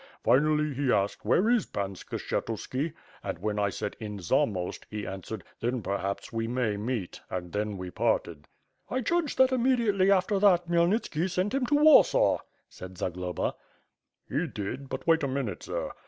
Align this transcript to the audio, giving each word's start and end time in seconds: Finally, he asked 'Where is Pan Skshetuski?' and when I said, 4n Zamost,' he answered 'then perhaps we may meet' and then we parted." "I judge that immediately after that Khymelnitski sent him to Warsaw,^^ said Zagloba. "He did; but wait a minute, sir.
Finally, 0.23 0.73
he 0.73 0.91
asked 0.91 1.23
'Where 1.23 1.47
is 1.47 1.67
Pan 1.67 1.93
Skshetuski?' 1.93 2.93
and 3.21 3.37
when 3.37 3.59
I 3.59 3.69
said, 3.69 3.95
4n 4.01 4.17
Zamost,' 4.19 4.85
he 4.89 5.05
answered 5.05 5.43
'then 5.59 5.83
perhaps 5.83 6.33
we 6.33 6.47
may 6.47 6.75
meet' 6.75 7.21
and 7.29 7.53
then 7.53 7.77
we 7.77 7.91
parted." 7.91 8.47
"I 8.89 9.01
judge 9.01 9.35
that 9.35 9.51
immediately 9.51 10.09
after 10.11 10.39
that 10.39 10.67
Khymelnitski 10.67 11.29
sent 11.29 11.53
him 11.53 11.67
to 11.67 11.75
Warsaw,^^ 11.75 12.39
said 12.67 12.97
Zagloba. 12.97 13.53
"He 14.27 14.47
did; 14.47 14.89
but 14.89 15.05
wait 15.05 15.21
a 15.21 15.27
minute, 15.27 15.61
sir. 15.61 15.91